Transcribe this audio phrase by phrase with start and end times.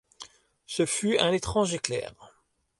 [0.65, 2.15] Ce fut un étrange éclair.